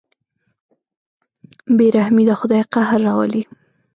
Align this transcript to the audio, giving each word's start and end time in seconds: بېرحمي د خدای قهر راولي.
بېرحمي 1.77 2.23
د 2.27 2.31
خدای 2.39 2.61
قهر 2.73 2.99
راولي. 3.07 3.43